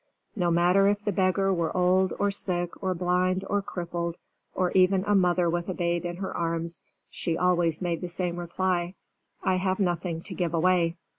No 0.35 0.49
matter 0.49 0.87
if 0.87 1.03
the 1.05 1.11
beggar 1.11 1.53
were 1.53 1.77
old 1.77 2.11
or 2.17 2.31
sick 2.31 2.71
or 2.81 2.95
blind 2.95 3.45
or 3.47 3.61
crippled 3.61 4.15
or 4.55 4.71
even 4.71 5.03
a 5.05 5.13
mother 5.13 5.47
with 5.47 5.69
a 5.69 5.75
babe 5.75 6.05
in 6.05 6.15
her 6.15 6.35
arms, 6.35 6.81
she 7.11 7.37
always 7.37 7.83
made 7.83 8.01
the 8.01 8.09
same 8.09 8.37
reply, 8.37 8.95
"I 9.43 9.57
have 9.57 9.77
nothing 9.79 10.23
to 10.23 10.33
give 10.33 10.55
away." 10.55 10.97